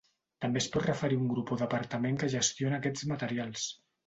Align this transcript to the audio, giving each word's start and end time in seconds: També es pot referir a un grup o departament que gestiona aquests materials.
També 0.45 0.61
es 0.61 0.67
pot 0.75 0.85
referir 0.89 1.19
a 1.19 1.23
un 1.25 1.29
grup 1.33 1.51
o 1.57 1.57
departament 1.63 2.19
que 2.25 2.31
gestiona 2.37 2.81
aquests 2.83 3.07
materials. 3.15 3.69